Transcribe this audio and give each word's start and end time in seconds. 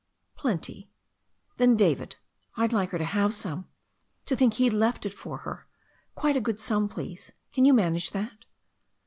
"Plenty." 0.35 0.89
"Then, 1.57 1.75
David, 1.75 2.15
I'd 2.57 2.73
like 2.73 2.89
her 2.89 2.97
to 2.97 3.05
have 3.05 3.35
some, 3.35 3.67
to 4.25 4.35
think 4.35 4.55
he 4.55 4.67
left 4.71 5.05
it 5.05 5.15
to 5.15 5.29
her, 5.33 5.67
quite 6.15 6.35
a 6.35 6.41
good 6.41 6.59
sum, 6.59 6.89
please. 6.89 7.33
Can 7.53 7.65
you 7.65 7.73
manage 7.75 8.09
that?" 8.09 8.45